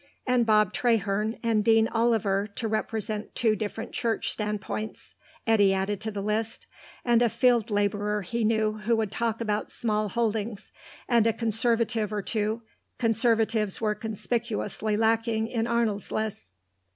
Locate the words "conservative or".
11.33-12.23